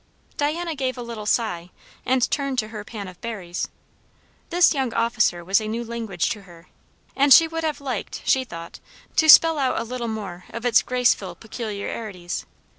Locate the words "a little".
0.97-1.27, 9.79-10.07